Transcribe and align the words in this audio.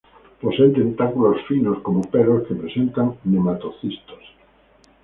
Poseen 0.41 0.71
tentáculos 0.79 1.39
finos, 1.49 1.77
como 1.85 2.01
pelos, 2.13 2.41
que 2.47 2.55
presentan 2.61 3.07
nematocistos. 3.29 4.23